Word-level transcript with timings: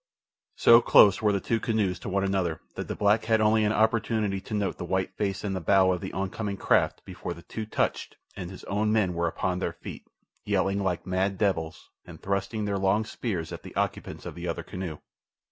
So 0.55 0.81
close 0.81 1.21
were 1.21 1.31
the 1.31 1.39
two 1.39 1.59
canoes 1.59 1.99
to 1.99 2.09
one 2.09 2.23
another 2.23 2.59
that 2.73 2.87
the 2.87 2.95
black 2.95 3.25
had 3.25 3.39
only 3.39 3.63
an 3.63 3.71
opportunity 3.71 4.41
to 4.41 4.55
note 4.55 4.79
the 4.79 4.83
white 4.83 5.13
face 5.15 5.43
in 5.43 5.53
the 5.53 5.61
bow 5.61 5.91
of 5.91 6.01
the 6.01 6.11
oncoming 6.11 6.57
craft 6.57 7.05
before 7.05 7.35
the 7.35 7.43
two 7.43 7.67
touched 7.67 8.17
and 8.35 8.49
his 8.49 8.63
own 8.63 8.91
men 8.91 9.13
were 9.13 9.27
upon 9.27 9.59
their 9.59 9.73
feet, 9.73 10.03
yelling 10.43 10.81
like 10.81 11.05
mad 11.05 11.37
devils 11.37 11.91
and 12.03 12.19
thrusting 12.19 12.65
their 12.65 12.79
long 12.79 13.05
spears 13.05 13.51
at 13.51 13.61
the 13.61 13.75
occupants 13.75 14.25
of 14.25 14.33
the 14.33 14.47
other 14.47 14.63
canoe. 14.63 14.97